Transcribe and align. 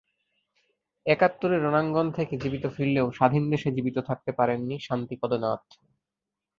একাত্তরের 1.05 1.63
রণাঙ্গন 1.63 2.07
থেকে 2.11 2.33
জীবিত 2.37 2.63
ফিরলেও 2.75 3.07
স্বাধীন 3.11 3.43
দেশে 3.49 3.69
জীবিত 3.71 3.97
থাকতে 3.99 4.31
পারেননি 4.31 4.75
শান্তিপদ 4.79 5.31
নাথ। 5.43 5.63